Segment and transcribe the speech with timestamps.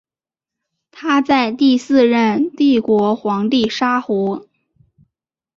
[0.89, 4.47] 他在第四任帝国皇帝沙胡。